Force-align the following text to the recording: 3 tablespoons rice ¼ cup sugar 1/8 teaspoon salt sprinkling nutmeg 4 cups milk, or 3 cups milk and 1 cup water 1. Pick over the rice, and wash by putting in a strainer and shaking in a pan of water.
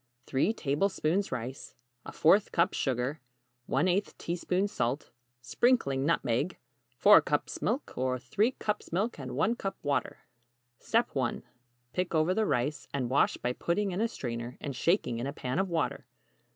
3 0.25 0.51
tablespoons 0.51 1.31
rice 1.31 1.75
¼ 2.05 2.51
cup 2.51 2.73
sugar 2.73 3.19
1/8 3.69 4.17
teaspoon 4.17 4.67
salt 4.67 5.11
sprinkling 5.43 6.07
nutmeg 6.07 6.57
4 6.97 7.21
cups 7.21 7.61
milk, 7.61 7.95
or 7.95 8.17
3 8.17 8.49
cups 8.53 8.91
milk 8.91 9.19
and 9.19 9.35
1 9.35 9.55
cup 9.57 9.77
water 9.83 10.21
1. 11.13 11.43
Pick 11.93 12.15
over 12.15 12.33
the 12.33 12.47
rice, 12.47 12.87
and 12.91 13.11
wash 13.11 13.37
by 13.37 13.53
putting 13.53 13.91
in 13.91 14.01
a 14.01 14.07
strainer 14.07 14.57
and 14.59 14.75
shaking 14.75 15.19
in 15.19 15.27
a 15.27 15.33
pan 15.33 15.59
of 15.59 15.69
water. 15.69 16.07